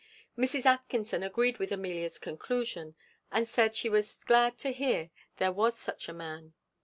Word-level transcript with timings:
Mrs. 0.35 0.65
Atkinson 0.65 1.21
agreed 1.21 1.59
with 1.59 1.71
Amelia's 1.71 2.17
conclusion, 2.17 2.95
and 3.31 3.47
said 3.47 3.75
she 3.75 3.87
was 3.87 4.23
glad 4.23 4.57
to 4.57 4.71
hear 4.73 5.11
there 5.37 5.51
was 5.51 5.73
any 5.75 5.79
such 5.83 6.09
man. 6.09 6.55